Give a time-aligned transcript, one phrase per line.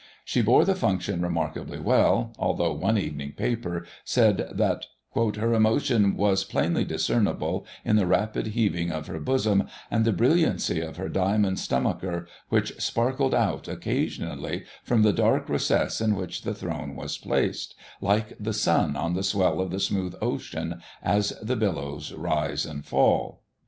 [0.25, 4.87] She bore the function remarkably well, although one evening paper said that"
[5.35, 10.81] Her' emotion was plainly discernible in the rapid heaving of her bosom, and the brilliancy
[10.81, 16.55] of her diamond stomacher, which sparkled out occasionally from the dark recess in which the
[16.55, 21.55] throne was placed, like the sun on the swell of the smooth ocean, as the
[21.55, 23.43] billows rise and fall"!